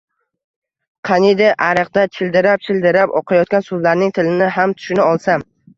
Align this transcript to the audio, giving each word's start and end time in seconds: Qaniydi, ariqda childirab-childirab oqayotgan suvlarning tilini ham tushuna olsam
Qaniydi, 1.09 1.49
ariqda 1.67 2.07
childirab-childirab 2.15 3.17
oqayotgan 3.23 3.69
suvlarning 3.71 4.19
tilini 4.19 4.53
ham 4.59 4.79
tushuna 4.81 5.09
olsam 5.15 5.51